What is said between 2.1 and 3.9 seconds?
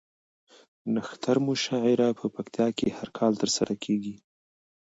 په پکتيا کې هر کال ترسره